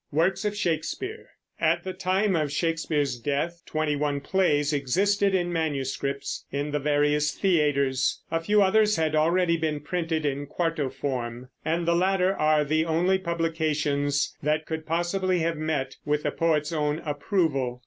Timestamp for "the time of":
1.83-2.51